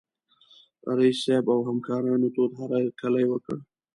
رييس 0.97 1.17
صاحب 1.23 1.45
او 1.53 1.59
همکارانو 1.69 2.27
تود 2.35 2.51
هرکلی 2.59 3.25
وکړ. 3.27 3.57